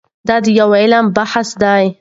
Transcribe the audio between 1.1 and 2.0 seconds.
بحث دی.